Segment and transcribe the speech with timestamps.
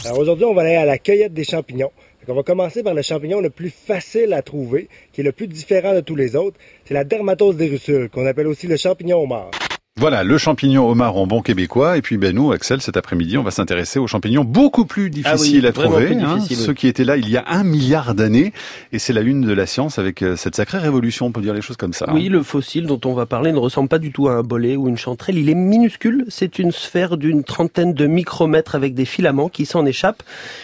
[0.04, 1.90] Alors aujourd'hui, on va aller à la cueillette des champignons.
[2.26, 5.46] on va commencer par le champignon le plus facile à trouver, qui est le plus
[5.46, 6.58] différent de tous les autres.
[6.86, 9.50] C'est la dermatose des russules, qu'on appelle aussi le champignon homard.
[9.96, 11.98] Voilà, le champignon homard en bon québécois.
[11.98, 15.34] Et puis ben nous, Axel, cet après-midi, on va s'intéresser aux champignons beaucoup plus ah
[15.34, 16.14] difficiles à trouver.
[16.14, 18.52] Hein, ceux qui étaient là il y a un milliard d'années.
[18.92, 21.52] Et c'est la une de la science avec euh, cette sacrée révolution, on peut dire
[21.52, 22.06] les choses comme ça.
[22.14, 24.76] Oui, le fossile dont on va parler ne ressemble pas du tout à un bolet
[24.76, 25.36] ou une chanterelle.
[25.36, 26.24] Il est minuscule.
[26.28, 30.22] C'est une sphère d'une trentaine de micromètres avec des filaments qui s'en échappent.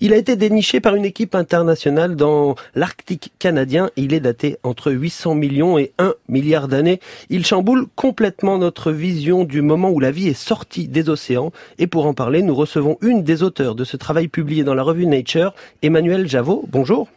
[0.00, 3.90] Il a été déniché par une équipe internationale dans l'Arctique canadien.
[3.96, 7.00] Il est daté entre 800 millions et 1 milliard d'années.
[7.28, 11.50] Il chamboule complètement notre vision du moment où la vie est sortie des océans.
[11.78, 14.82] Et pour en parler, nous recevons une des auteurs de ce travail publié dans la
[14.82, 16.64] revue Nature, Emmanuel Javot.
[16.68, 17.08] Bonjour.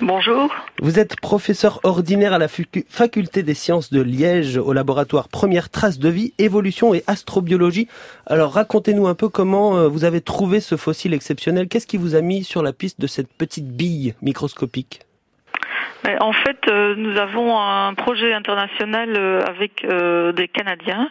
[0.00, 0.48] Bonjour.
[0.80, 5.98] Vous êtes professeur ordinaire à la faculté des sciences de Liège au laboratoire Première Trace
[5.98, 7.86] de vie, évolution et astrobiologie.
[8.24, 11.68] Alors racontez-nous un peu comment euh, vous avez trouvé ce fossile exceptionnel.
[11.68, 15.00] Qu'est-ce qui vous a mis sur la piste de cette petite bille microscopique?
[16.20, 21.10] En fait, euh, nous avons un projet international euh, avec euh, des Canadiens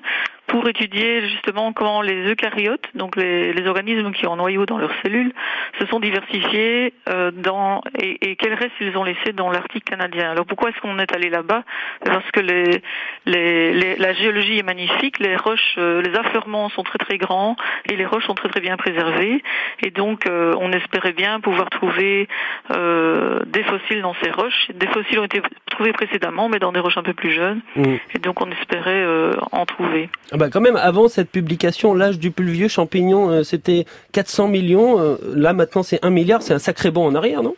[0.50, 4.80] pour étudier justement comment les eucaryotes, donc les, les, organismes qui ont un noyau dans
[4.80, 5.31] leurs cellules,
[5.80, 10.31] se sont diversifiés euh, dans et, et quels restes ils ont laissé dans l'Arctique canadien.
[10.31, 11.64] Alors pourquoi est-ce qu'on est allé là-bas?
[12.03, 12.81] Parce que les,
[13.27, 17.55] les, la géologie est magnifique, les roches, euh, les affleurements sont très très grands
[17.89, 19.44] et les roches sont très très bien préservées.
[19.83, 22.27] Et donc euh, on espérait bien pouvoir trouver
[22.70, 24.72] des fossiles dans ces roches.
[24.73, 27.61] Des fossiles ont été trouvés précédemment, mais dans des roches un peu plus jeunes.
[27.75, 27.95] Mmh.
[28.16, 29.05] Et donc on espérait
[29.52, 30.09] en trouver.
[30.39, 34.47] Ah bah quand même, avant cette publication, l'âge du plus vieux champignon, euh, c'était 400
[34.47, 34.97] millions.
[34.97, 36.41] Euh, là, maintenant, c'est 1 milliard.
[36.41, 37.55] C'est un sacré bond en arrière, non?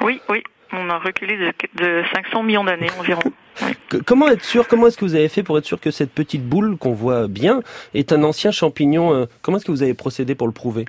[0.00, 0.44] Oui, oui.
[0.72, 3.20] On a reculé de, 500 millions d'années environ.
[4.06, 6.44] Comment être sûr Comment est-ce que vous avez fait pour être sûr que cette petite
[6.44, 7.60] boule qu'on voit bien
[7.92, 10.84] est un ancien champignon euh, Comment est-ce que vous avez procédé pour le prouver?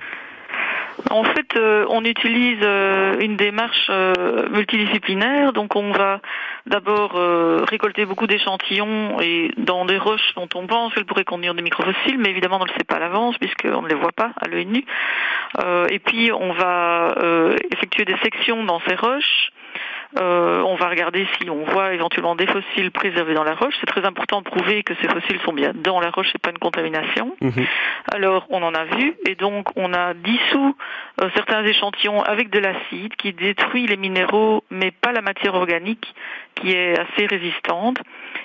[1.10, 5.52] En fait, euh, on utilise euh, une démarche euh, multidisciplinaire.
[5.52, 6.20] Donc, on va
[6.66, 7.12] d'abord
[7.68, 12.18] récolter beaucoup d'échantillons et dans des roches dont on pense qu'elles pourraient contenir des microfossiles,
[12.18, 14.46] mais évidemment, on ne le sait pas à l'avance puisqu'on ne les voit pas à
[14.46, 14.84] l'œil nu.
[15.90, 17.16] et puis, on va
[17.72, 19.50] effectuer des sections dans ces roches
[20.18, 23.74] euh, on va regarder si on voit éventuellement des fossiles préservés dans la roche.
[23.80, 26.50] C'est très important de prouver que ces fossiles sont bien dans la roche et pas
[26.50, 27.34] une contamination.
[27.40, 27.66] Mhm.
[28.12, 30.76] Alors, on en a vu et donc on a dissous
[31.20, 36.14] euh, certains échantillons avec de l'acide qui détruit les minéraux mais pas la matière organique
[36.56, 37.98] qui est assez résistante.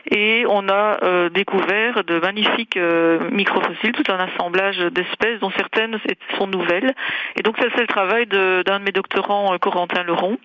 [0.09, 2.79] Et on a euh, découvert de magnifiques
[3.31, 5.99] microfossiles, tout un assemblage d'espèces dont certaines
[6.37, 6.93] sont nouvelles.
[7.37, 10.37] Et donc ça c'est le travail d'un de, mes doctorants, Corentin Leron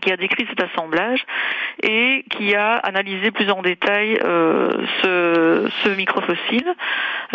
[0.00, 1.24] qui a décrit cet assemblage
[1.82, 4.70] et qui a analysé plus en détail euh,
[5.02, 6.74] ce, ce microfossile.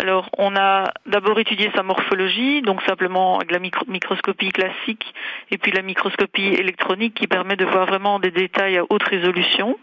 [0.00, 5.14] Alors, on a d'abord étudié sa morphologie, donc simplement avec la microscopie classique
[5.50, 9.78] et puis la microscopie électronique qui permet de voir vraiment des détails à haute résolution.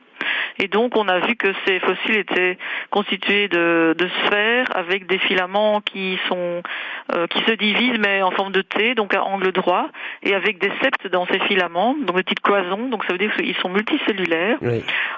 [0.59, 2.57] Et donc, on a vu que ces fossiles étaient
[2.89, 6.61] constitués de, de sphères avec des filaments qui sont
[7.15, 9.87] euh, qui se divisent mais en forme de T, donc à angle droit,
[10.23, 12.89] et avec des septes dans ces filaments, donc des petites cloisons.
[12.89, 14.57] Donc, ça veut dire qu'ils sont multicellulaires.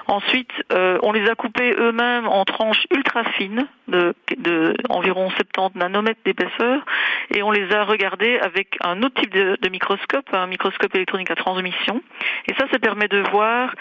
[0.06, 5.78] Ensuite, euh, on les a coupés eux-mêmes en tranches ultra fines de, de environ 70
[5.78, 6.84] nanomètres d'épaisseur,
[7.34, 11.30] et on les a regardés avec un autre type de, de microscope, un microscope électronique
[11.30, 12.02] à transmission.
[12.48, 13.74] Et ça, ça permet de voir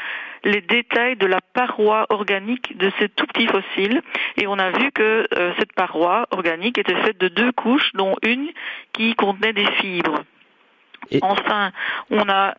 [0.44, 4.02] les détails de la paroi organique de ces tout petits fossiles.
[4.38, 8.16] Et on a vu que euh, cette paroi organique était faite de deux couches, dont
[8.24, 8.50] une
[8.94, 10.24] qui contenait des fibres.
[11.22, 11.72] Enfin,
[12.12, 12.54] on a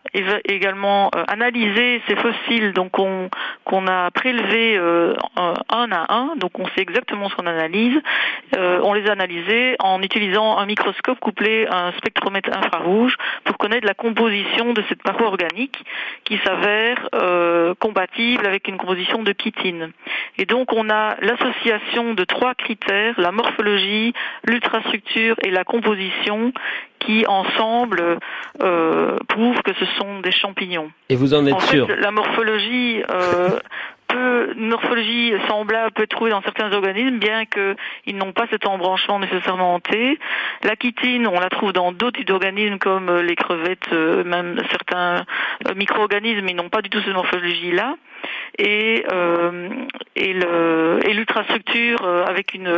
[0.45, 6.67] également euh, analysé ces fossiles donc qu'on a prélevés euh, un à un, donc on
[6.69, 8.01] sait exactement ce qu'on analyse.
[8.57, 13.57] Euh, on les a analysés en utilisant un microscope couplé à un spectromètre infrarouge pour
[13.57, 15.85] connaître la composition de cette paroi organique
[16.25, 17.09] qui s'avère
[17.79, 19.93] compatible avec une composition de chitine.
[20.39, 24.13] Et donc on a l'association de trois critères, la morphologie,
[24.45, 26.53] l'ultrastructure et la composition
[27.01, 28.19] qui ensemble
[28.63, 30.91] euh, prouvent que ce sont des champignons.
[31.09, 33.59] Et vous en êtes en sûr fait, La morphologie euh,
[34.11, 38.67] peut, une morphologie semblable peut être trouvée dans certains organismes, bien qu'ils n'ont pas cet
[38.67, 40.19] embranchement nécessairement en T.
[40.63, 45.25] La chitine, on la trouve dans d'autres types d'organismes comme les crevettes, euh, même certains
[45.69, 47.97] euh, micro-organismes, ils n'ont pas du tout cette morphologie-là.
[48.59, 49.05] Et
[50.17, 52.71] et l'ultrastructure avec une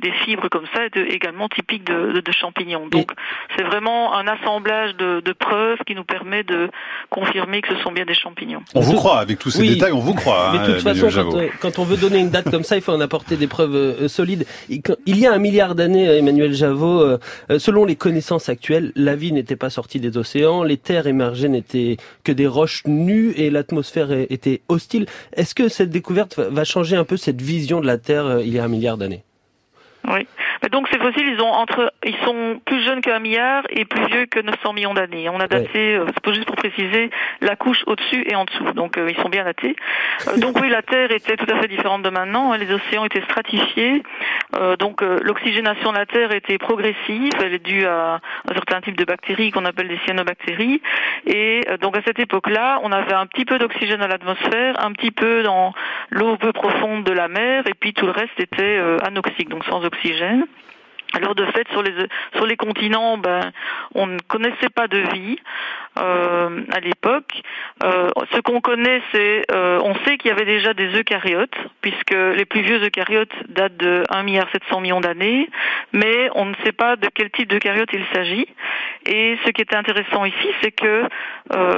[0.00, 2.86] des, fibres comme ça est également typique de, de, champignons.
[2.88, 3.10] Donc
[3.56, 6.70] c'est vraiment un assemblage de, de, preuves qui nous permet de
[7.10, 8.62] confirmer que ce sont bien des champignons.
[8.74, 10.52] On vous croit avec tous ces détails, on vous croit.
[10.52, 12.82] Mais de toute hein, façon, quand, quand, on veut donner une date comme ça, il
[12.82, 14.46] faut en apporter des preuves solides.
[14.68, 17.18] Il y a un milliard d'années, Emmanuel Javot,
[17.58, 21.96] selon les connaissances actuelles, la vie n'était pas sortie des océans, les terres émergées n'étaient
[22.22, 25.06] que des roches nues et l'atmosphère était hostile.
[25.32, 28.52] Est-ce que cette découverte va changer un peu cette vision de la Terre euh, il
[28.52, 29.24] y a un milliard d'années?
[30.08, 30.26] Oui.
[30.70, 34.26] Donc ces fossiles, ils ont entre, ils sont plus jeunes qu'un milliard et plus vieux
[34.26, 35.28] que 900 millions d'années.
[35.28, 37.10] On a daté, euh, c'est juste pour préciser,
[37.40, 38.72] la couche au-dessus et en dessous.
[38.72, 39.76] Donc euh, ils sont bien datés.
[40.28, 42.54] Euh, donc oui, la Terre était tout à fait différente de maintenant.
[42.54, 44.02] Les océans étaient stratifiés.
[44.78, 47.32] donc l'oxygénation de la Terre était progressive.
[47.42, 50.80] Elle est due à un certain type de bactéries qu'on appelle des cyanobactéries.
[51.26, 55.10] Et donc à cette époque-là, on avait un petit peu d'oxygène dans l'atmosphère, un petit
[55.10, 55.72] peu dans
[56.10, 59.84] l'eau peu profonde de la mer, et puis tout le reste était anoxique, donc sans
[59.84, 60.46] oxygène.
[61.14, 61.92] Alors de fait, sur les
[62.34, 63.52] sur les continents, ben,
[63.94, 65.38] on ne connaissait pas de vie
[65.96, 67.40] euh, à l'époque.
[67.84, 72.10] Euh, ce qu'on connaît, c'est, euh, on sait qu'il y avait déjà des eucaryotes, puisque
[72.10, 75.48] les plus vieux eucaryotes datent de 1 milliard 700 millions d'années,
[75.92, 78.48] mais on ne sait pas de quel type d'eucaryote il s'agit.
[79.06, 81.04] Et ce qui était intéressant ici, c'est que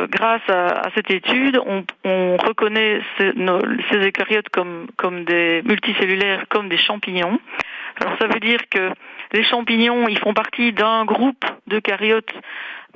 [0.06, 3.32] grâce à, cette étude, on, on reconnaît ces,
[3.90, 7.38] ces eucaryotes comme comme des multicellulaires, comme des champignons.
[8.00, 8.92] Alors ça veut dire que
[9.32, 12.32] les champignons, ils font partie d'un groupe de caryotes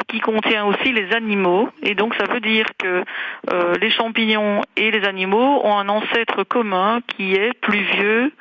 [0.08, 1.68] qui contient aussi les animaux.
[1.82, 3.04] Et donc ça veut dire que
[3.52, 8.32] euh, les champignons et les animaux ont un ancêtre commun qui est plus vieux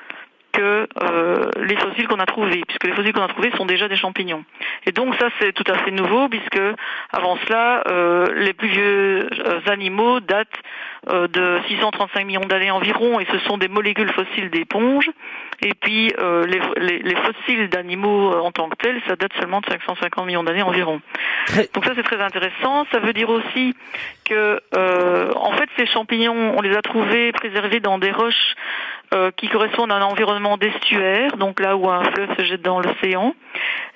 [0.52, 3.88] que euh, les fossiles qu'on a trouvés, puisque les fossiles qu'on a trouvés sont déjà
[3.88, 4.44] des champignons.
[4.86, 6.62] Et donc ça c'est tout à fait nouveau, puisque
[7.12, 9.28] avant cela, euh, les plus vieux
[9.68, 10.48] animaux datent
[11.08, 15.10] de 635 millions d'années environ, et ce sont des molécules fossiles d'éponges.
[15.62, 19.60] Et puis euh, les, les, fossiles d'animaux euh, en tant que tels, ça date seulement
[19.60, 21.02] de 550 millions d'années environ.
[21.74, 22.86] Donc ça c'est très intéressant.
[22.94, 23.76] Ça veut dire aussi
[24.24, 28.56] que euh, en fait ces champignons, on les a trouvés préservés dans des roches
[29.38, 33.36] qui correspondent à un environnement d'estuaire, donc là où un fleuve se jette dans l'océan.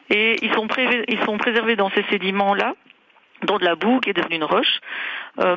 [0.09, 0.67] Et ils sont,
[1.07, 2.73] ils sont préservés dans ces sédiments-là,
[3.43, 4.79] dans de la boue qui est devenue une roche.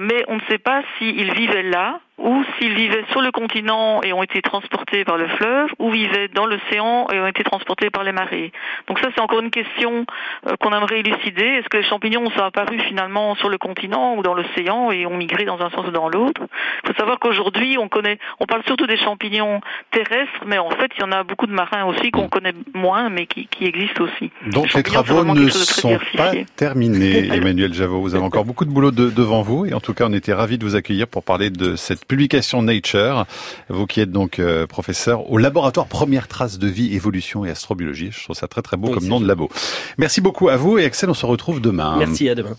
[0.00, 4.12] mais on ne sait pas s'ils vivaient là ou s'ils vivaient sur le continent et
[4.12, 8.04] ont été transportés par le fleuve, ou vivaient dans l'océan et ont été transportés par
[8.04, 8.52] les marées.
[8.88, 10.06] Donc ça, c'est encore une question
[10.46, 11.44] euh, qu'on aimerait élucider.
[11.44, 15.16] Est-ce que les champignons sont apparus finalement sur le continent ou dans l'océan et ont
[15.16, 16.42] migré dans un sens ou dans l'autre?
[16.84, 19.60] Il faut savoir qu'aujourd'hui, on connaît, on parle surtout des champignons
[19.90, 23.10] terrestres, mais en fait, il y en a beaucoup de marins aussi qu'on connaît moins,
[23.10, 24.30] mais qui, qui existent aussi.
[24.46, 28.00] Donc les, travaux ne sont pas terminés, Emmanuel Javot.
[28.00, 30.56] Vous avez encore beaucoup de boulot devant vous, et en tout cas, on était ravis
[30.56, 33.26] de vous accueillir pour parler de cette publication Nature.
[33.69, 38.11] Vous qui êtes donc euh, professeur au laboratoire Première Trace de Vie, Évolution et Astrobiologie.
[38.12, 39.49] Je trouve ça très très beau comme nom de labo.
[39.99, 41.97] Merci beaucoup à vous et Axel, on se retrouve demain.
[41.99, 42.56] Merci, à demain.